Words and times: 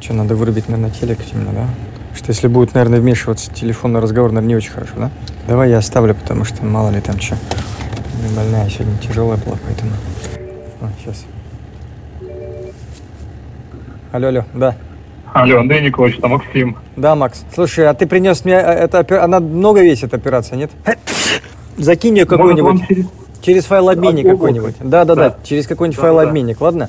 Что, 0.00 0.14
надо 0.14 0.34
вырубить, 0.36 0.68
наверное, 0.68 0.90
телек 0.90 1.18
темно, 1.24 1.50
да? 1.52 1.66
Что 2.14 2.30
если 2.30 2.48
будет, 2.48 2.74
наверное, 2.74 3.00
вмешиваться 3.00 3.52
телефонный 3.52 4.00
разговор, 4.00 4.30
наверное, 4.32 4.48
не 4.48 4.56
очень 4.56 4.70
хорошо, 4.70 4.92
да? 4.96 5.10
Давай 5.46 5.70
я 5.70 5.78
оставлю, 5.78 6.14
потому 6.14 6.44
что 6.44 6.64
мало 6.64 6.90
ли 6.90 7.00
там 7.00 7.18
что. 7.20 7.36
Больная 8.34 8.68
сегодня 8.68 8.96
тяжелая 8.98 9.38
была, 9.38 9.56
поэтому... 9.64 9.90
А, 10.80 10.88
сейчас. 11.00 11.24
Алло, 14.12 14.28
алло, 14.28 14.44
да. 14.54 14.76
Алло, 15.32 15.58
Андрей 15.60 15.82
Николаевич, 15.82 16.18
это 16.18 16.28
Максим. 16.28 16.76
Да, 16.96 17.14
Макс. 17.14 17.44
Слушай, 17.54 17.88
а 17.88 17.94
ты 17.94 18.06
принес 18.06 18.44
мне... 18.44 18.54
э, 18.54 18.58
Это, 18.88 19.22
она 19.22 19.40
много 19.40 19.82
весит, 19.82 20.14
операция, 20.14 20.56
нет? 20.56 20.70
Закинь 21.76 22.16
ее 22.16 22.24
какой-нибудь. 22.26 22.86
через- 22.88 23.06
Через 23.40 23.64
файлообменник 23.66 24.26
какой-нибудь. 24.26 24.74
Да, 24.80 25.04
да, 25.04 25.14
да. 25.14 25.28
Да. 25.30 25.36
Через 25.44 25.66
какой-нибудь 25.68 25.96
Да, 25.96 26.02
да, 26.02 26.08
файлообменник, 26.08 26.60
ладно? 26.60 26.88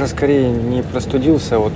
Даже 0.00 0.12
скорее 0.12 0.48
не 0.48 0.80
простудился, 0.82 1.58
вот 1.58 1.74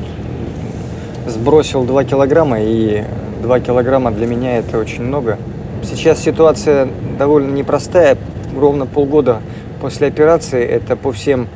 сбросил 1.26 1.84
2 1.84 2.04
килограмма, 2.04 2.62
и 2.62 3.04
2 3.42 3.60
килограмма 3.60 4.12
для 4.12 4.26
меня 4.26 4.56
это 4.56 4.78
очень 4.78 5.02
много. 5.02 5.36
Сейчас 5.82 6.20
ситуация 6.20 6.88
довольно 7.18 7.52
непростая, 7.52 8.16
ровно 8.56 8.86
полгода 8.86 9.42
после 9.82 10.06
операции, 10.06 10.64
это 10.64 10.96
по 10.96 11.12
всем 11.12 11.48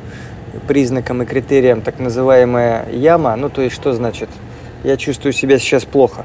признакам 0.67 1.23
и 1.23 1.25
критериям 1.25 1.81
так 1.81 1.97
называемая 1.97 2.87
яма, 2.91 3.35
ну 3.35 3.49
то 3.49 3.63
есть 3.63 3.75
что 3.75 3.93
значит? 3.93 4.29
Я 4.83 4.95
чувствую 4.95 5.33
себя 5.33 5.57
сейчас 5.57 5.85
плохо. 5.85 6.23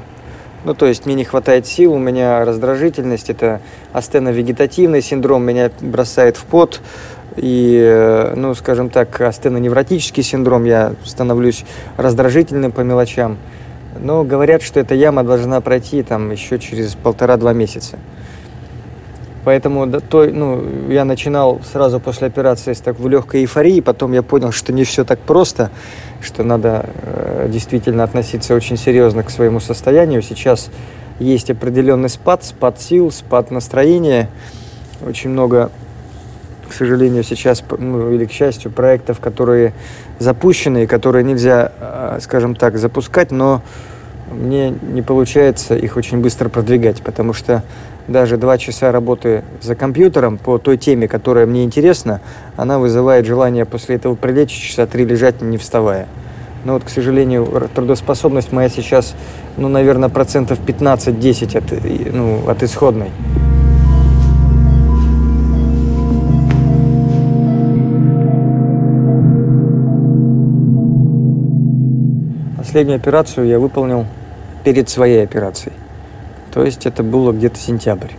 Ну, 0.65 0.73
то 0.73 0.87
есть 0.87 1.05
мне 1.05 1.13
не 1.13 1.23
хватает 1.23 1.67
сил, 1.67 1.93
у 1.93 1.99
меня 1.99 2.43
раздражительность, 2.43 3.29
это 3.29 3.61
астеновегетативный 3.93 5.03
синдром, 5.03 5.43
меня 5.43 5.69
бросает 5.79 6.37
в 6.37 6.45
пот, 6.45 6.81
и, 7.37 7.79
э, 7.81 8.33
ну, 8.35 8.53
скажем 8.53 8.89
так, 8.89 9.19
астеноневротический 9.19 10.23
синдром, 10.23 10.65
я 10.65 10.93
становлюсь 11.03 11.65
раздражительным 11.97 12.71
по 12.71 12.81
мелочам. 12.81 13.37
Но 13.99 14.23
говорят, 14.23 14.61
что 14.61 14.79
эта 14.79 14.95
яма 14.95 15.23
должна 15.23 15.61
пройти 15.61 16.03
там 16.03 16.31
еще 16.31 16.59
через 16.59 16.95
полтора-два 16.95 17.53
месяца. 17.53 17.97
Поэтому 19.45 19.85
да, 19.85 19.99
то, 19.99 20.25
ну, 20.25 20.89
я 20.89 21.05
начинал 21.05 21.61
сразу 21.71 21.99
после 21.99 22.27
операции 22.27 22.73
с 22.73 22.81
в 22.81 23.07
легкой 23.07 23.41
эйфории, 23.41 23.79
потом 23.79 24.11
я 24.11 24.23
понял, 24.23 24.51
что 24.51 24.73
не 24.73 24.83
все 24.83 25.05
так 25.05 25.19
просто, 25.19 25.69
что 26.19 26.43
надо 26.43 26.89
э, 27.03 27.47
действительно 27.51 28.03
относиться 28.03 28.55
очень 28.55 28.75
серьезно 28.75 29.21
к 29.21 29.29
своему 29.29 29.59
состоянию. 29.59 30.23
Сейчас 30.23 30.71
есть 31.19 31.51
определенный 31.51 32.09
спад, 32.09 32.43
спад 32.43 32.81
сил, 32.81 33.11
спад 33.11 33.51
настроения. 33.51 34.29
Очень 35.05 35.29
много, 35.29 35.69
к 36.69 36.73
сожалению, 36.73 37.23
сейчас, 37.23 37.63
ну, 37.77 38.11
или 38.11 38.25
к 38.25 38.31
счастью, 38.31 38.71
проектов, 38.71 39.19
которые 39.19 39.73
запущены 40.19 40.83
и 40.83 40.87
которые 40.87 41.23
нельзя, 41.23 41.71
э, 41.79 42.19
скажем 42.21 42.55
так, 42.55 42.77
запускать, 42.77 43.31
но 43.31 43.61
мне 44.31 44.69
не 44.69 45.01
получается 45.01 45.75
их 45.75 45.97
очень 45.97 46.19
быстро 46.19 46.49
продвигать, 46.49 47.01
потому 47.01 47.33
что 47.33 47.63
даже 48.07 48.37
два 48.37 48.57
часа 48.57 48.91
работы 48.91 49.43
за 49.61 49.75
компьютером 49.75 50.37
по 50.37 50.57
той 50.57 50.77
теме, 50.77 51.07
которая 51.07 51.45
мне 51.45 51.63
интересна, 51.63 52.21
она 52.55 52.79
вызывает 52.79 53.25
желание 53.25 53.65
после 53.65 53.95
этого 53.95 54.15
прилечь 54.15 54.51
часа 54.51 54.85
три 54.85 55.05
лежать, 55.05 55.41
не 55.41 55.57
вставая. 55.57 56.07
Но 56.63 56.73
вот, 56.73 56.83
к 56.83 56.89
сожалению, 56.89 57.69
трудоспособность 57.73 58.51
моя 58.51 58.69
сейчас, 58.69 59.13
ну, 59.57 59.69
наверное, 59.69 60.09
процентов 60.09 60.59
15-10 60.59 61.57
от, 61.57 62.13
ну, 62.13 62.49
от 62.49 62.63
исходной. 62.63 63.11
Последнюю 72.75 72.97
операцию 72.97 73.47
я 73.47 73.57
выполнил 73.57 74.05
перед 74.65 74.89
своей 74.89 75.23
операцией. 75.23 75.71
То 76.53 76.65
есть 76.65 76.85
это 76.85 77.03
было 77.03 77.31
где-то 77.31 77.57
сентябрь. 77.57 78.11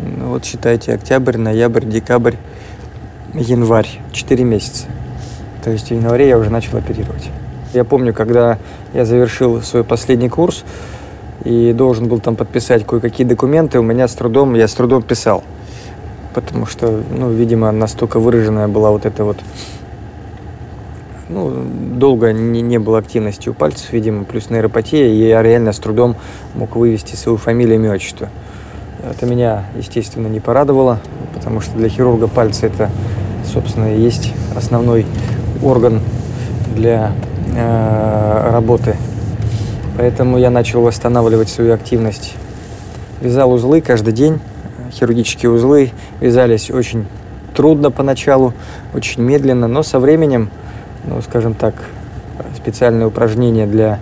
Ну, 0.00 0.30
вот 0.30 0.44
считайте, 0.44 0.92
октябрь, 0.92 1.36
ноябрь, 1.36 1.84
декабрь, 1.86 2.34
январь. 3.32 3.86
Четыре 4.10 4.42
месяца. 4.42 4.86
То 5.62 5.70
есть 5.70 5.90
в 5.90 5.94
январе 5.94 6.26
я 6.26 6.38
уже 6.38 6.50
начал 6.50 6.76
оперировать. 6.76 7.30
Я 7.72 7.84
помню, 7.84 8.12
когда 8.12 8.58
я 8.94 9.04
завершил 9.04 9.62
свой 9.62 9.84
последний 9.84 10.28
курс 10.28 10.64
и 11.44 11.72
должен 11.72 12.08
был 12.08 12.18
там 12.18 12.34
подписать 12.34 12.84
кое-какие 12.84 13.24
документы, 13.24 13.78
у 13.78 13.84
меня 13.84 14.08
с 14.08 14.14
трудом, 14.16 14.54
я 14.56 14.66
с 14.66 14.74
трудом 14.74 15.04
писал. 15.04 15.44
Потому 16.34 16.66
что, 16.66 17.00
ну, 17.16 17.30
видимо, 17.30 17.70
настолько 17.70 18.18
выраженная 18.18 18.66
была 18.66 18.90
вот 18.90 19.06
эта 19.06 19.22
вот 19.22 19.36
ну, 21.28 21.52
долго 21.94 22.32
не, 22.32 22.60
не 22.60 22.78
было 22.78 22.98
активности 22.98 23.48
у 23.48 23.54
пальцев, 23.54 23.92
видимо, 23.92 24.24
плюс 24.24 24.50
нейропатия, 24.50 25.06
и 25.06 25.28
я 25.28 25.42
реально 25.42 25.72
с 25.72 25.78
трудом 25.78 26.16
мог 26.54 26.76
вывести 26.76 27.16
свою 27.16 27.38
фамилию, 27.38 27.76
имя, 27.76 27.92
отчество. 27.92 28.28
Это 29.08 29.26
меня, 29.26 29.64
естественно, 29.76 30.28
не 30.28 30.40
порадовало, 30.40 31.00
потому 31.34 31.60
что 31.60 31.76
для 31.76 31.88
хирурга 31.88 32.28
пальцы 32.28 32.66
это, 32.66 32.90
собственно, 33.44 33.94
и 33.94 34.00
есть 34.00 34.32
основной 34.54 35.06
орган 35.62 36.00
для 36.74 37.12
э, 37.56 38.50
работы. 38.52 38.96
Поэтому 39.96 40.38
я 40.38 40.50
начал 40.50 40.82
восстанавливать 40.82 41.48
свою 41.48 41.74
активность. 41.74 42.34
Вязал 43.20 43.52
узлы 43.52 43.80
каждый 43.80 44.12
день, 44.12 44.38
хирургические 44.92 45.50
узлы 45.50 45.90
вязались 46.20 46.70
очень 46.70 47.06
трудно 47.54 47.90
поначалу, 47.90 48.54
очень 48.94 49.22
медленно, 49.22 49.68
но 49.68 49.82
со 49.82 49.98
временем 49.98 50.50
ну, 51.04 51.20
скажем 51.22 51.54
так, 51.54 51.74
специальные 52.56 53.06
упражнения 53.06 53.66
для 53.66 53.98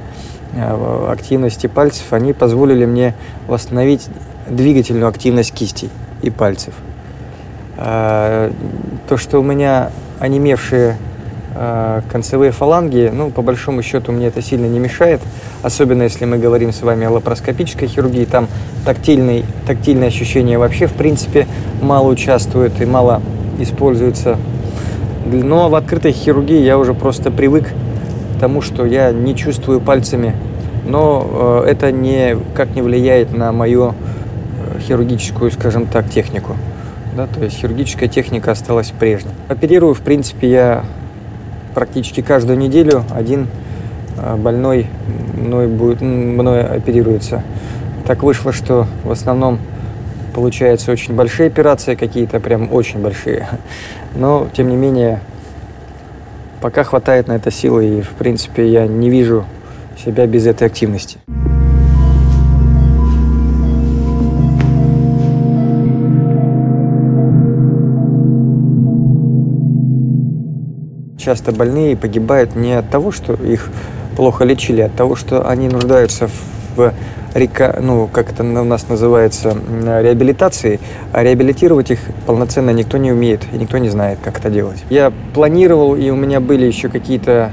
э, 0.53 1.07
активности 1.11 1.67
пальцев, 1.67 2.13
они 2.13 2.33
позволили 2.33 2.85
мне 2.87 3.15
восстановить 3.47 4.09
двигательную 4.49 5.09
активность 5.09 5.53
кистей 5.53 5.91
и 6.23 6.31
пальцев. 6.31 6.75
А, 7.77 8.53
То, 9.09 9.17
что 9.17 9.39
у 9.39 9.43
меня 9.43 9.91
онемевшие 10.19 10.97
э, 11.55 12.03
концевые 12.11 12.53
фаланги, 12.53 13.11
ну, 13.13 13.31
по 13.31 13.43
большому 13.43 13.83
счету, 13.83 14.13
мне 14.13 14.27
это 14.27 14.43
сильно 14.43 14.67
не 14.67 14.79
мешает, 14.79 15.21
особенно 15.63 16.03
если 16.03 16.27
мы 16.27 16.39
говорим 16.39 16.73
с 16.73 16.83
вами 16.83 17.07
о 17.07 17.11
лапароскопической 17.11 17.89
хирургии, 17.89 18.25
там 18.25 18.49
тактильный, 18.85 19.45
тактильные 19.67 20.09
ощущения 20.09 20.59
вообще, 20.59 20.87
в 20.87 20.93
принципе, 20.93 21.47
мало 21.81 22.09
участвуют 22.09 22.81
и 22.81 22.85
мало 22.85 23.23
используются 23.59 24.39
но 25.33 25.69
в 25.69 25.75
открытой 25.75 26.13
хирургии 26.13 26.61
я 26.61 26.79
уже 26.79 26.95
просто 26.95 27.31
привык 27.31 27.69
к 28.37 28.41
тому, 28.41 28.61
что 28.61 28.85
я 28.85 29.13
не 29.13 29.35
чувствую 29.35 29.81
пальцами, 29.81 30.35
но 30.87 31.63
э, 31.65 31.71
это 31.71 31.93
никак 31.93 32.75
не 32.75 32.83
влияет 32.83 33.37
на 33.37 33.53
мою 33.53 33.95
э, 33.95 34.81
хирургическую, 34.81 35.51
скажем 35.51 35.87
так, 35.87 36.09
технику. 36.09 36.57
Да, 37.17 37.27
то 37.27 37.45
есть 37.45 37.57
хирургическая 37.59 38.09
техника 38.09 38.53
осталась 38.53 38.91
прежней. 38.91 39.33
Оперирую, 39.49 39.95
в 39.95 40.01
принципе, 40.01 40.49
я 40.51 40.85
практически 41.75 42.21
каждую 42.21 42.59
неделю 42.59 43.05
один 43.15 43.49
э, 44.17 44.37
больной 44.37 44.87
мной, 45.41 45.67
будет, 45.67 46.01
мной 46.01 46.63
оперируется. 46.63 47.43
Так 48.07 48.23
вышло, 48.23 48.53
что 48.53 48.87
в 49.05 49.11
основном 49.11 49.59
получаются 50.41 50.91
очень 50.91 51.15
большие 51.15 51.49
операции, 51.49 51.95
какие-то 51.95 52.41
прям 52.41 52.73
очень 52.73 52.99
большие. 53.03 53.47
Но, 54.15 54.49
тем 54.55 54.71
не 54.71 54.77
менее, 54.77 55.21
пока 56.63 56.83
хватает 56.83 57.29
на 57.29 57.35
это 57.35 57.51
силы, 57.51 57.99
и, 57.99 58.01
в 58.01 58.13
принципе, 58.13 58.67
я 58.67 58.87
не 58.87 59.11
вижу 59.11 59.45
себя 60.03 60.27
без 60.27 60.47
этой 60.47 60.67
активности. 60.67 61.19
Часто 71.19 71.53
больные 71.53 71.99
погибают 71.99 72.57
не 72.57 72.73
от 72.73 72.89
того, 72.89 73.13
что 73.13 73.35
их 73.35 73.69
плохо 74.17 74.45
лечили, 74.45 74.81
а 74.81 74.87
от 74.87 74.95
того, 74.95 75.17
что 75.17 75.47
они 75.47 75.69
нуждаются 75.69 76.31
в 76.77 76.95
река, 77.35 77.77
ну, 77.81 78.09
как 78.09 78.33
это 78.33 78.43
у 78.43 78.65
нас 78.65 78.89
называется, 78.89 79.57
реабилитации, 79.83 80.81
а 81.13 81.23
реабилитировать 81.23 81.91
их 81.91 82.01
полноценно 82.27 82.71
никто 82.71 82.99
не 82.99 83.13
умеет 83.13 83.43
и 83.53 83.57
никто 83.57 83.79
не 83.79 83.89
знает, 83.89 84.19
как 84.23 84.39
это 84.39 84.51
делать. 84.51 84.83
Я 84.91 85.13
планировал, 85.35 85.95
и 85.95 86.11
у 86.11 86.17
меня 86.17 86.41
были 86.41 86.67
еще 86.67 86.89
какие-то 86.89 87.53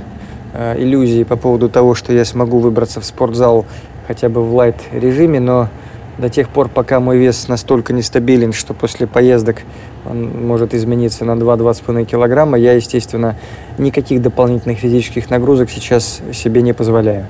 э, 0.54 0.76
иллюзии 0.78 1.24
по 1.24 1.36
поводу 1.36 1.70
того, 1.70 1.96
что 1.96 2.14
я 2.14 2.26
смогу 2.26 2.60
выбраться 2.60 3.02
в 3.02 3.06
спортзал 3.06 3.66
хотя 4.08 4.30
бы 4.30 4.44
в 4.44 4.56
лайт 4.56 4.78
режиме, 4.92 5.40
но 5.40 5.70
до 6.18 6.30
тех 6.30 6.50
пор, 6.50 6.70
пока 6.70 7.00
мой 7.00 7.18
вес 7.18 7.48
настолько 7.48 7.94
нестабилен, 7.94 8.54
что 8.54 8.74
после 8.74 9.06
поездок 9.06 9.58
он 10.06 10.48
может 10.48 10.74
измениться 10.74 11.26
на 11.26 11.32
2-2,5 11.34 12.06
килограмма, 12.06 12.58
я, 12.58 12.74
естественно, 12.74 13.36
никаких 13.78 14.22
дополнительных 14.22 14.80
физических 14.80 15.30
нагрузок 15.30 15.70
сейчас 15.70 16.22
себе 16.34 16.62
не 16.64 16.74
позволяю. 16.74 17.28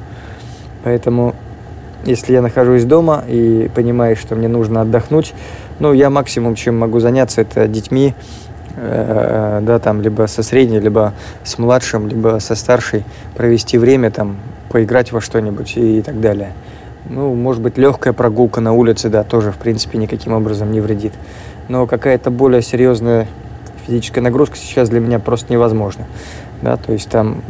Поэтому 0.83 1.35
если 2.07 2.33
я 2.33 2.41
нахожусь 2.41 2.85
дома 2.85 3.23
и 3.27 3.69
понимаю, 3.75 4.15
что 4.15 4.35
мне 4.35 4.47
нужно 4.47 4.81
отдохнуть, 4.81 5.33
ну, 5.79 5.93
я 5.93 6.09
максимум, 6.09 6.55
чем 6.55 6.79
могу 6.79 6.99
заняться, 6.99 7.41
это 7.41 7.67
детьми, 7.67 8.15
э, 8.75 9.59
да, 9.61 9.79
там, 9.79 10.01
либо 10.01 10.25
со 10.27 10.41
средней, 10.41 10.79
либо 10.79 11.13
с 11.43 11.57
младшим, 11.57 12.07
либо 12.07 12.39
со 12.39 12.55
старшей, 12.55 13.03
провести 13.35 13.77
время, 13.77 14.09
там, 14.09 14.37
поиграть 14.69 15.11
во 15.11 15.21
что-нибудь 15.21 15.73
и 15.75 16.01
так 16.01 16.19
далее. 16.19 16.53
Ну, 17.09 17.35
может 17.35 17.61
быть, 17.61 17.77
легкая 17.77 18.13
прогулка 18.13 18.61
на 18.61 18.73
улице, 18.73 19.09
да, 19.09 19.23
тоже, 19.23 19.51
в 19.51 19.57
принципе, 19.57 19.97
никаким 19.97 20.33
образом 20.33 20.71
не 20.71 20.81
вредит. 20.81 21.13
Но 21.67 21.85
какая-то 21.85 22.31
более 22.31 22.61
серьезная 22.61 23.27
физическая 23.85 24.23
нагрузка 24.23 24.57
сейчас 24.57 24.89
для 24.89 24.99
меня 24.99 25.19
просто 25.19 25.51
невозможна. 25.51 26.05
Да, 26.61 26.77
то 26.77 26.91
есть 26.91 27.09
там 27.09 27.41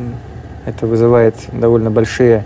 это 0.66 0.86
вызывает 0.86 1.36
довольно 1.54 1.90
большие 1.90 2.44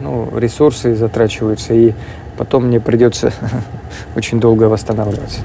ну, 0.00 0.28
ресурсы 0.36 0.94
затрачиваются, 0.94 1.74
и 1.74 1.92
потом 2.36 2.66
мне 2.66 2.80
придется 2.80 3.32
очень 4.16 4.40
долго 4.40 4.64
восстанавливаться. 4.64 5.40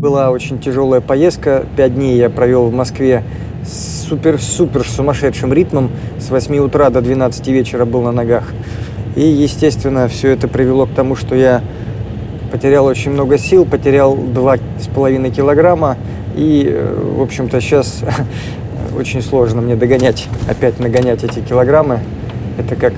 Была 0.00 0.30
очень 0.30 0.58
тяжелая 0.58 1.00
поездка. 1.00 1.64
Пять 1.76 1.94
дней 1.94 2.16
я 2.16 2.28
провел 2.28 2.66
в 2.66 2.72
Москве 2.72 3.22
с 3.64 4.08
супер-супер 4.08 4.84
сумасшедшим 4.84 5.52
ритмом. 5.52 5.90
С 6.18 6.28
8 6.30 6.58
утра 6.58 6.90
до 6.90 7.00
12 7.00 7.46
вечера 7.48 7.84
был 7.84 8.02
на 8.02 8.12
ногах. 8.12 8.52
И, 9.14 9.22
естественно, 9.22 10.08
все 10.08 10.30
это 10.30 10.48
привело 10.48 10.86
к 10.86 10.90
тому, 10.90 11.14
что 11.14 11.34
я 11.34 11.62
потерял 12.52 12.84
очень 12.84 13.10
много 13.10 13.38
сил, 13.38 13.64
потерял 13.64 14.14
2,5 14.14 15.30
килограмма. 15.30 15.96
И, 16.36 16.68
э, 16.68 17.14
в 17.16 17.22
общем-то, 17.22 17.60
сейчас 17.62 18.02
очень 18.96 19.22
сложно 19.22 19.62
мне 19.62 19.74
догонять, 19.74 20.28
опять 20.46 20.78
нагонять 20.78 21.24
эти 21.24 21.40
килограммы. 21.40 22.00
Это 22.58 22.76
как, 22.76 22.92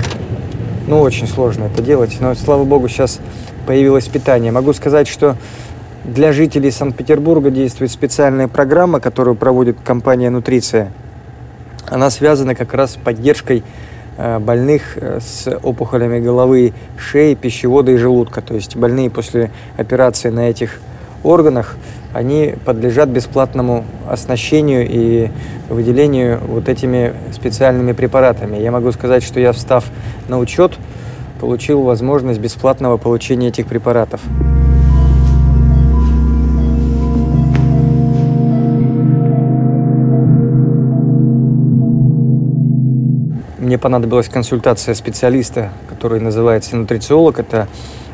ну, 0.88 1.00
очень 1.00 1.28
сложно 1.28 1.64
это 1.64 1.82
делать. 1.82 2.16
Но, 2.20 2.34
слава 2.34 2.64
богу, 2.64 2.88
сейчас 2.88 3.20
появилось 3.64 4.08
питание. 4.08 4.50
Могу 4.50 4.72
сказать, 4.72 5.06
что 5.06 5.36
для 6.04 6.32
жителей 6.32 6.72
Санкт-Петербурга 6.72 7.50
действует 7.50 7.92
специальная 7.92 8.48
программа, 8.48 8.98
которую 8.98 9.36
проводит 9.36 9.76
компания 9.84 10.30
«Нутриция». 10.30 10.92
Она 11.86 12.10
связана 12.10 12.56
как 12.56 12.74
раз 12.74 12.94
с 12.94 12.96
поддержкой 12.96 13.62
больных 14.38 14.96
э, 14.96 15.20
с 15.20 15.48
опухолями 15.62 16.20
головы, 16.20 16.72
шеи, 16.96 17.34
пищевода 17.34 17.92
и 17.92 17.96
желудка. 17.96 18.40
То 18.42 18.54
есть 18.54 18.76
больные 18.76 19.10
после 19.10 19.50
операции 19.76 20.30
на 20.30 20.50
этих 20.50 20.80
органах, 21.22 21.76
они 22.12 22.54
подлежат 22.64 23.08
бесплатному 23.08 23.84
оснащению 24.08 24.86
и 24.88 25.30
выделению 25.68 26.40
вот 26.46 26.68
этими 26.68 27.12
специальными 27.32 27.92
препаратами. 27.92 28.58
Я 28.58 28.70
могу 28.70 28.92
сказать, 28.92 29.24
что 29.24 29.40
я, 29.40 29.52
встав 29.52 29.84
на 30.28 30.38
учет, 30.38 30.78
получил 31.40 31.82
возможность 31.82 32.40
бесплатного 32.40 32.98
получения 32.98 33.48
этих 33.48 33.66
препаратов. 33.66 34.20
Мне 43.74 43.78
понадобилась 43.80 44.28
консультация 44.28 44.94
специалиста, 44.94 45.70
который 45.88 46.20
называется 46.20 46.76
нутрициолог. 46.76 47.40
Это 47.40 47.66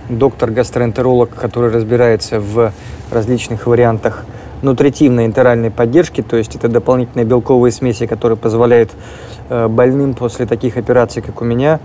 доктор-гастроэнтеролог, 0.09 1.35
который 1.35 1.71
разбирается 1.71 2.41
в 2.41 2.73
различных 3.11 3.67
вариантах 3.67 4.25
нутритивной 4.63 5.27
энтеральной 5.27 5.71
поддержки, 5.71 6.23
то 6.23 6.39
есть 6.39 6.57
это 6.57 6.69
дополнительные 6.69 7.27
белковые 7.27 7.73
смеси, 7.73 8.07
которые 8.07 8.39
позволяют 8.39 8.91
э, 9.51 9.69
больным 9.69 10.15
после 10.15 10.47
таких 10.47 10.79
операций, 10.79 11.21
как 11.21 11.43
у 11.43 11.45
меня, 11.45 11.79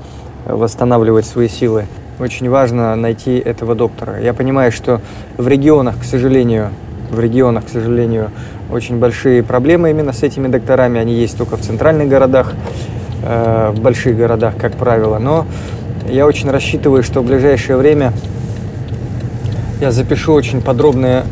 восстанавливать 0.45 1.25
свои 1.25 1.49
силы. 1.49 1.85
Очень 2.17 2.49
важно 2.49 2.95
найти 2.95 3.37
этого 3.37 3.75
доктора. 3.75 4.21
Я 4.21 4.33
понимаю, 4.33 4.71
что 4.71 5.01
в 5.35 5.49
регионах, 5.49 5.99
к 5.99 6.05
сожалению, 6.05 6.69
в 7.11 7.19
регионах, 7.19 7.65
к 7.65 7.69
сожалению, 7.69 8.31
очень 8.71 8.99
большие 8.99 9.43
проблемы 9.43 9.89
именно 9.89 10.13
с 10.13 10.23
этими 10.23 10.47
докторами. 10.47 10.97
Они 10.97 11.13
есть 11.13 11.37
только 11.37 11.57
в 11.57 11.61
центральных 11.61 12.07
городах. 12.07 12.53
Э, 13.27 13.71
в 13.75 13.79
больших 13.79 14.15
городах, 14.15 14.55
как 14.55 14.73
правило. 14.73 15.17
Но 15.17 15.47
я 16.07 16.27
очень 16.27 16.51
рассчитываю, 16.51 17.01
что 17.01 17.21
в 17.21 17.25
ближайшее 17.25 17.75
время 17.75 18.13
я 19.81 19.91
запишу 19.91 20.33
очень 20.33 20.61
подробную 20.61 21.23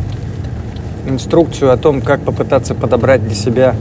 инструкцию 1.07 1.71
о 1.71 1.77
том, 1.77 2.01
как 2.01 2.21
попытаться 2.21 2.73
подобрать 2.73 3.23
для 3.23 3.35
себя 3.35 3.75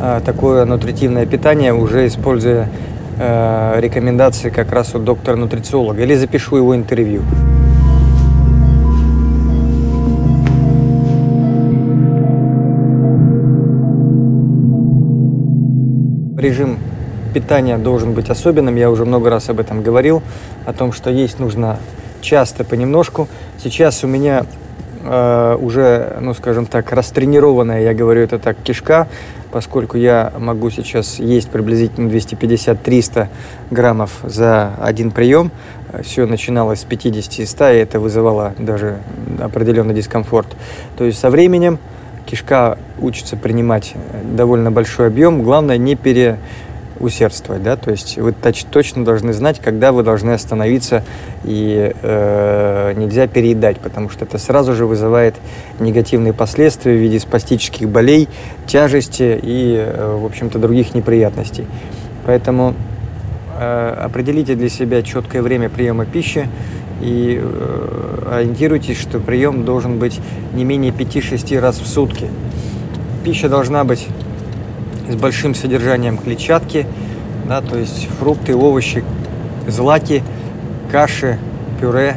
э, 0.00 0.22
такое 0.24 0.64
нутритивное 0.64 1.26
питание, 1.26 1.74
уже 1.74 2.06
используя 2.06 2.70
э, 3.18 3.74
рекомендации 3.78 4.48
как 4.48 4.72
раз 4.72 4.94
от 4.94 5.04
доктора-нутрициолога, 5.04 6.02
или 6.02 6.14
запишу 6.14 6.56
его 6.56 6.74
интервью. 6.74 7.20
Режим 16.38 16.78
питания 17.30 17.78
должен 17.78 18.12
быть 18.12 18.28
особенным. 18.30 18.76
Я 18.76 18.90
уже 18.90 19.04
много 19.04 19.30
раз 19.30 19.48
об 19.48 19.60
этом 19.60 19.82
говорил, 19.82 20.22
о 20.66 20.72
том, 20.72 20.92
что 20.92 21.10
есть 21.10 21.38
нужно 21.38 21.78
часто 22.20 22.64
понемножку. 22.64 23.28
Сейчас 23.62 24.04
у 24.04 24.06
меня 24.06 24.44
э, 25.04 25.56
уже, 25.60 26.18
ну 26.20 26.34
скажем 26.34 26.66
так, 26.66 26.92
растренированная, 26.92 27.82
я 27.82 27.94
говорю 27.94 28.22
это 28.22 28.38
так, 28.38 28.56
кишка, 28.62 29.08
поскольку 29.50 29.96
я 29.96 30.32
могу 30.38 30.70
сейчас 30.70 31.18
есть 31.18 31.50
приблизительно 31.50 32.08
250-300 32.08 33.28
граммов 33.70 34.18
за 34.22 34.72
один 34.80 35.10
прием. 35.10 35.50
Все 36.02 36.26
начиналось 36.26 36.80
с 36.80 36.84
50 36.84 37.40
и 37.40 37.46
100, 37.46 37.70
и 37.70 37.76
это 37.78 37.98
вызывало 37.98 38.54
даже 38.58 38.98
определенный 39.40 39.94
дискомфорт. 39.94 40.48
То 40.96 41.04
есть 41.04 41.18
со 41.18 41.30
временем 41.30 41.78
кишка 42.26 42.78
учится 43.00 43.36
принимать 43.36 43.94
довольно 44.22 44.70
большой 44.70 45.08
объем. 45.08 45.42
Главное 45.42 45.78
не 45.78 45.96
пере 45.96 46.38
усердствовать, 47.00 47.62
да, 47.62 47.76
то 47.76 47.90
есть 47.90 48.18
вы 48.18 48.32
точ 48.32 48.64
точно 48.64 49.04
должны 49.04 49.32
знать, 49.32 49.58
когда 49.58 49.90
вы 49.90 50.02
должны 50.02 50.30
остановиться 50.30 51.02
и 51.44 51.92
э, 52.00 52.92
нельзя 52.96 53.26
переедать, 53.26 53.78
потому 53.78 54.10
что 54.10 54.24
это 54.24 54.38
сразу 54.38 54.74
же 54.74 54.86
вызывает 54.86 55.34
негативные 55.78 56.32
последствия 56.32 56.92
в 56.92 57.00
виде 57.00 57.18
спастических 57.18 57.88
болей, 57.88 58.28
тяжести 58.66 59.38
и, 59.42 59.76
э, 59.76 60.16
в 60.16 60.26
общем-то, 60.26 60.58
других 60.58 60.94
неприятностей. 60.94 61.66
Поэтому 62.26 62.74
э, 63.58 63.96
определите 64.04 64.54
для 64.54 64.68
себя 64.68 65.02
четкое 65.02 65.42
время 65.42 65.68
приема 65.68 66.04
пищи 66.04 66.48
и 67.00 67.40
э, 67.42 68.28
ориентируйтесь, 68.30 68.98
что 68.98 69.20
прием 69.20 69.64
должен 69.64 69.98
быть 69.98 70.20
не 70.52 70.64
менее 70.64 70.92
5-6 70.92 71.58
раз 71.58 71.78
в 71.78 71.86
сутки. 71.86 72.28
Пища 73.24 73.48
должна 73.48 73.84
быть 73.84 74.06
с 75.10 75.16
большим 75.16 75.54
содержанием 75.54 76.16
клетчатки, 76.16 76.86
да, 77.48 77.60
то 77.60 77.78
есть 77.78 78.08
фрукты, 78.18 78.54
овощи, 78.54 79.04
злаки, 79.66 80.22
каши, 80.90 81.38
пюре, 81.80 82.16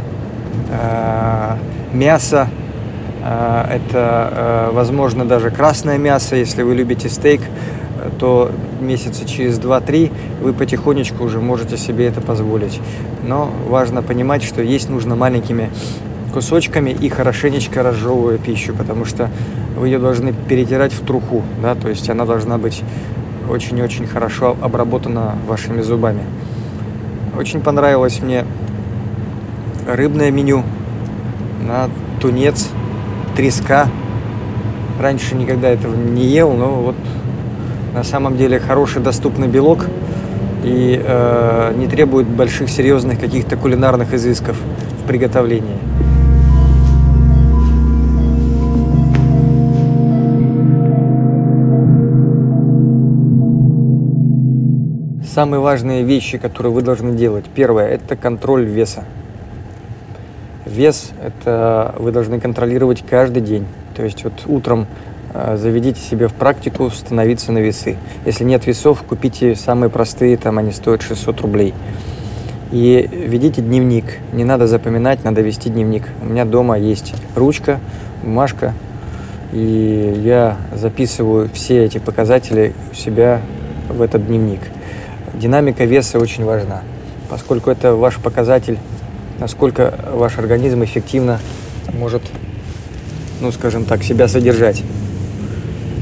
э, 0.70 1.58
мясо. 1.94 2.50
Э, 3.24 3.66
это, 3.70 4.30
э, 4.32 4.70
возможно, 4.74 5.26
даже 5.26 5.50
красное 5.50 5.98
мясо. 5.98 6.36
Если 6.36 6.62
вы 6.64 6.76
любите 6.76 7.10
стейк, 7.10 7.42
то 8.20 8.52
месяца 8.82 9.26
через 9.26 9.60
2-3 9.60 10.12
вы 10.42 10.54
потихонечку 10.54 11.24
уже 11.24 11.40
можете 11.40 11.78
себе 11.78 12.08
это 12.08 12.22
позволить. 12.22 12.80
Но 13.24 13.50
важно 13.68 14.04
понимать, 14.04 14.44
что 14.44 14.62
есть 14.62 14.90
нужно 14.90 15.16
маленькими 15.16 15.70
кусочками 16.34 16.90
и 16.90 17.10
хорошенечко 17.10 17.84
разжевывая 17.84 18.38
пищу, 18.38 18.74
потому 18.74 19.06
что 19.06 19.30
вы 19.78 19.88
ее 19.88 20.00
должны 20.00 20.34
перетирать 20.34 20.92
в 20.92 21.06
труху, 21.06 21.44
да, 21.62 21.76
то 21.76 21.90
есть 21.90 22.10
она 22.10 22.26
должна 22.26 22.58
быть 22.58 22.82
очень-очень 23.50 24.08
хорошо 24.08 24.58
обработана 24.62 25.36
вашими 25.48 25.82
зубами. 25.82 26.24
Очень 27.38 27.62
понравилось 27.62 28.22
мне 28.22 28.46
рыбное 29.88 30.32
меню 30.32 30.64
на 31.62 31.90
тунец, 32.20 32.70
треска. 33.36 33.88
Раньше 35.02 35.36
никогда 35.36 35.70
этого 35.70 35.96
не 35.96 36.26
ел, 36.26 36.54
но 36.54 36.82
вот 36.82 36.96
на 37.94 38.04
самом 38.04 38.38
деле 38.38 38.60
хороший 38.60 39.02
доступный 39.02 39.48
белок 39.48 39.86
и 40.64 41.02
э, 41.04 41.74
не 41.76 41.88
требует 41.88 42.28
больших 42.28 42.70
серьезных 42.70 43.20
каких-то 43.20 43.58
кулинарных 43.58 44.14
изысков 44.14 44.56
в 45.04 45.08
приготовлении. 45.08 45.78
Самые 55.34 55.62
важные 55.62 56.04
вещи, 56.04 56.38
которые 56.38 56.72
вы 56.72 56.84
должны 56.84 57.18
делать. 57.18 57.46
Первое– 57.56 57.88
это 57.90 58.16
контроль 58.16 58.66
веса. 58.66 59.04
Вес– 60.68 61.10
это 61.26 61.96
вы 61.98 62.12
должны 62.12 62.40
контролировать 62.40 63.04
каждый 63.04 63.42
день. 63.42 63.66
То 63.96 64.04
есть 64.04 64.24
вот 64.24 64.44
утром 64.46 64.86
э, 65.34 65.58
заведите 65.58 66.00
себе 66.00 66.28
в 66.28 66.34
практику 66.34 66.92
становиться 66.92 67.52
на 67.52 67.58
весы. 67.58 67.98
Если 68.28 68.44
нет 68.44 68.68
весов, 68.68 69.02
купите 69.02 69.56
самые 69.56 69.90
простые, 69.90 70.38
там 70.38 70.60
они 70.60 70.72
стоят 70.72 71.02
600 71.02 71.42
рублей. 71.42 71.74
И 72.72 73.10
ведите 73.12 73.64
дневник. 73.64 74.20
Не 74.34 74.44
надо 74.44 74.68
запоминать, 74.68 75.24
надо 75.24 75.42
вести 75.42 75.72
дневник. 75.72 76.04
У 76.22 76.26
меня 76.26 76.46
дома 76.46 76.78
есть 76.78 77.16
ручка, 77.36 77.80
бумажка, 78.22 78.76
и 79.52 80.14
я 80.24 80.58
записываю 80.76 81.50
все 81.52 81.86
эти 81.86 81.98
показатели 81.98 82.76
у 82.92 82.94
себя 82.94 83.42
в 83.90 84.00
этот 84.04 84.28
дневник. 84.28 84.60
Динамика 85.34 85.86
веса 85.86 86.20
очень 86.20 86.46
важна, 86.46 86.82
поскольку 87.30 87.72
это 87.72 87.96
ваш 87.96 88.18
показатель, 88.18 88.78
насколько 89.40 89.94
ваш 90.14 90.38
организм 90.38 90.84
эффективно 90.84 91.40
может, 91.92 92.22
ну 93.42 93.52
скажем 93.52 93.86
так, 93.86 94.04
себя 94.04 94.28
содержать. 94.28 94.84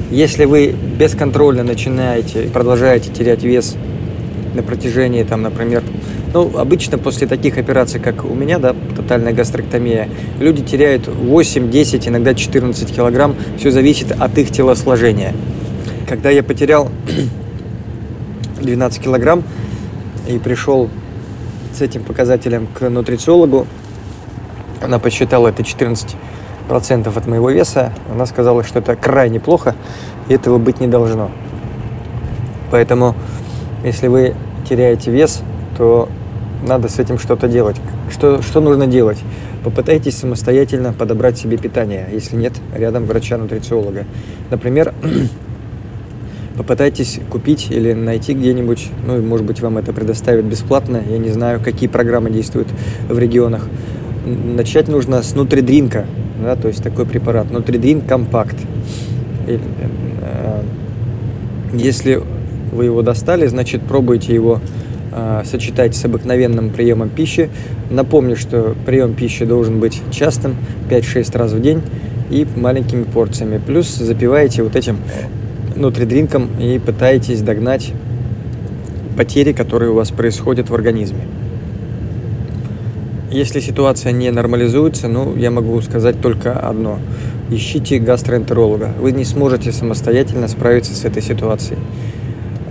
Если 0.10 0.44
вы 0.44 0.76
бесконтрольно 1.00 1.64
начинаете, 1.64 2.44
продолжаете 2.44 3.10
терять 3.12 3.44
вес 3.44 3.78
на 4.54 4.64
протяжении, 4.64 5.24
там, 5.24 5.42
например, 5.42 5.82
ну, 6.34 6.58
обычно 6.58 6.98
после 6.98 7.28
таких 7.28 7.58
операций, 7.58 8.00
как 8.00 8.26
у 8.26 8.34
меня, 8.34 8.60
да, 8.60 8.76
тотальная 8.96 9.34
гастроктомия, 9.34 10.10
люди 10.40 10.62
теряют 10.64 11.08
8, 11.08 11.70
10, 11.72 12.08
иногда 12.10 12.34
14 12.34 12.94
килограмм. 12.94 13.36
Все 13.58 13.72
зависит 13.72 14.12
от 14.12 14.38
их 14.38 14.52
телосложения. 14.52 15.34
Когда 16.08 16.30
я 16.30 16.44
потерял 16.44 16.90
12 18.62 19.02
килограмм 19.02 19.44
и 20.28 20.38
пришел 20.40 20.90
с 21.74 21.82
этим 21.82 22.04
показателем 22.04 22.68
к 22.68 22.90
нутрициологу, 22.90 23.68
она 24.82 25.00
посчитала 25.00 25.50
это 25.50 25.64
14 25.64 26.16
процентов 26.68 27.18
от 27.18 27.28
моего 27.28 27.50
веса. 27.50 27.94
Она 28.12 28.26
сказала, 28.26 28.64
что 28.64 28.80
это 28.80 28.96
крайне 28.96 29.40
плохо, 29.40 29.76
и 30.28 30.34
этого 30.34 30.58
быть 30.58 30.80
не 30.80 30.88
должно. 30.88 31.32
Поэтому, 32.72 33.16
если 33.84 34.08
вы 34.08 34.36
теряете 34.68 35.12
вес, 35.12 35.42
то 35.78 36.10
надо 36.64 36.88
с 36.90 37.00
этим 37.00 37.20
что-то 37.20 37.48
делать. 37.48 37.76
Что, 38.12 38.42
что 38.42 38.62
нужно 38.62 38.88
делать? 38.88 39.20
Попытайтесь 39.64 40.18
самостоятельно 40.18 40.94
подобрать 40.94 41.38
себе 41.38 41.58
питание, 41.58 42.08
если 42.12 42.36
нет 42.36 42.54
рядом 42.76 43.06
врача-нутрициолога. 43.06 44.06
Например, 44.50 44.94
попытайтесь 46.58 47.20
купить 47.30 47.68
или 47.70 47.94
найти 47.94 48.34
где-нибудь, 48.34 48.90
ну, 49.06 49.22
может 49.22 49.46
быть, 49.46 49.62
вам 49.62 49.78
это 49.78 49.94
предоставят 49.94 50.46
бесплатно, 50.46 51.02
я 51.10 51.18
не 51.18 51.30
знаю, 51.30 51.60
какие 51.64 51.90
программы 51.90 52.30
действуют 52.30 52.68
в 53.10 53.18
регионах. 53.18 53.68
Начать 54.26 54.88
нужно 54.88 55.24
с 55.24 55.34
нутридринка, 55.34 56.06
да, 56.42 56.56
то 56.56 56.68
есть 56.68 56.84
такой 56.84 57.06
препарат, 57.06 57.52
нутридрин 57.52 58.02
компакт. 58.02 58.58
Э, 59.48 60.62
если 61.74 62.22
вы 62.72 62.86
его 62.86 63.02
достали, 63.02 63.48
значит, 63.48 63.82
пробуйте 63.82 64.34
его 64.34 64.60
э, 65.12 65.44
сочетать 65.46 65.96
с 65.96 66.06
обыкновенным 66.06 66.70
приемом 66.70 67.10
пищи. 67.10 67.50
Напомню, 67.90 68.36
что 68.36 68.76
прием 68.86 69.14
пищи 69.14 69.46
должен 69.46 69.80
быть 69.80 70.02
частым, 70.12 70.56
5-6 70.90 71.38
раз 71.38 71.52
в 71.54 71.62
день 71.62 71.82
и 72.30 72.48
маленькими 72.56 73.04
порциями. 73.04 73.60
Плюс 73.66 73.88
запиваете 73.96 74.64
вот 74.64 74.76
этим 74.76 74.98
нутридринком 75.76 76.50
и 76.60 76.80
пытаетесь 76.80 77.42
догнать 77.42 77.94
потери, 79.18 79.54
которые 79.54 79.92
у 79.92 79.96
вас 79.96 80.12
происходят 80.12 80.70
в 80.70 80.76
организме. 80.76 81.22
Если 83.30 83.62
ситуация 83.62 84.12
не 84.12 84.30
нормализуется, 84.30 85.08
ну, 85.08 85.36
я 85.38 85.52
могу 85.52 85.80
сказать 85.82 86.20
только 86.20 86.54
одно. 86.54 87.00
Ищите 87.50 87.98
гастроэнтеролога. 88.00 88.92
Вы 89.00 89.14
не 89.14 89.24
сможете 89.24 89.72
самостоятельно 89.72 90.48
справиться 90.48 90.94
с 90.94 91.06
этой 91.06 91.22
ситуацией. 91.22 91.80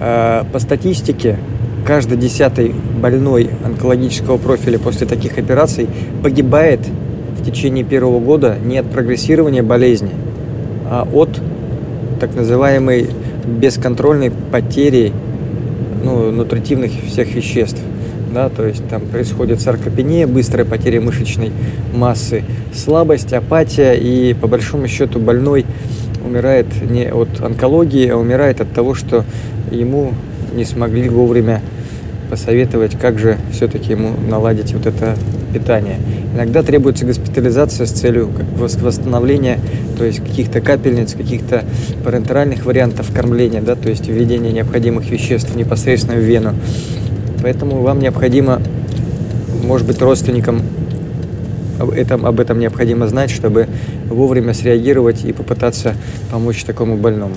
Э, 0.00 0.45
по 0.52 0.59
статистике, 0.59 1.38
каждый 1.87 2.19
десятый 2.19 2.75
больной 3.00 3.50
онкологического 3.64 4.37
профиля 4.37 4.78
после 4.78 5.07
таких 5.07 5.38
операций 5.38 5.88
погибает 6.23 6.80
в 7.38 7.45
течение 7.45 7.85
первого 7.85 8.21
года 8.21 8.59
не 8.62 8.76
от 8.78 8.90
прогрессирования 8.90 9.62
болезни, 9.62 10.11
а 10.85 11.09
от 11.11 11.40
так 12.21 12.35
называемой 12.35 13.09
бесконтрольной 13.47 14.31
потери 14.31 15.12
ну, 16.05 16.31
нутритивных 16.31 16.93
всех 17.09 17.35
веществ. 17.35 17.81
Да, 18.33 18.49
то 18.49 18.65
есть 18.65 18.87
там 18.89 19.03
происходит 19.03 19.61
саркопения, 19.61 20.27
быстрая 20.27 20.65
потеря 20.65 21.00
мышечной 21.00 21.50
массы, 21.93 22.45
слабость, 22.73 23.33
апатия, 23.33 23.95
и 23.95 24.35
по 24.35 24.47
большому 24.47 24.87
счету 24.87 25.19
больной 25.19 25.67
умирает 26.25 26.67
не 26.89 27.11
от 27.11 27.41
онкологии, 27.41 28.09
а 28.09 28.17
умирает 28.17 28.61
от 28.61 28.71
того, 28.73 28.95
что 28.95 29.25
ему 29.73 30.12
не 30.55 30.65
смогли 30.65 31.09
вовремя 31.09 31.61
посоветовать, 32.31 32.97
как 32.97 33.19
же 33.19 33.37
все-таки 33.53 33.93
ему 33.93 34.11
наладить 34.29 34.73
вот 34.75 34.87
это 34.87 35.17
питание. 35.53 35.97
Иногда 36.33 36.62
требуется 36.62 37.05
госпитализация 37.05 37.87
с 37.87 37.91
целью 37.91 38.31
восстановления, 38.57 39.59
то 40.00 40.07
есть 40.07 40.21
каких-то 40.21 40.62
капельниц, 40.62 41.12
каких-то 41.12 41.62
парентеральных 42.02 42.64
вариантов 42.64 43.12
кормления, 43.14 43.61
да, 43.61 43.75
то 43.75 43.90
есть 43.90 44.09
введения 44.09 44.50
необходимых 44.50 45.11
веществ 45.11 45.54
непосредственно 45.54 46.16
в 46.16 46.23
вену. 46.25 46.54
Поэтому 47.42 47.83
вам 47.83 47.99
необходимо, 47.99 48.62
может 49.62 49.87
быть, 49.87 50.00
родственникам 50.00 50.62
об 51.78 51.90
этом, 51.90 52.25
об 52.25 52.40
этом 52.40 52.59
необходимо 52.59 53.09
знать, 53.09 53.30
чтобы 53.30 53.69
вовремя 54.09 54.54
среагировать 54.54 55.23
и 55.26 55.35
попытаться 55.35 55.95
помочь 56.30 56.64
такому 56.64 56.97
больному. 56.97 57.35